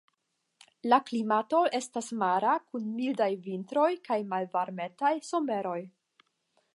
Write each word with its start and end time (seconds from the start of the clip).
La 0.93 0.97
klimato 1.09 1.59
estas 1.79 2.07
mara 2.23 2.55
kun 2.71 2.89
mildaj 2.95 3.29
vintroj 3.49 3.87
kaj 4.09 4.19
malvarmetaj 4.33 5.13
someroj. 5.29 5.79